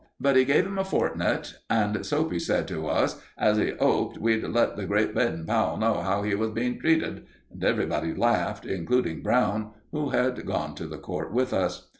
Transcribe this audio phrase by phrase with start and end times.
[0.19, 4.41] But he gave him a fortnight, and Soapy said to us as he 'oped we'd
[4.43, 9.21] let the great Baden Powell know how he was being treated; and everybody laughed, including
[9.21, 11.87] Brown, who had gone to the court with us.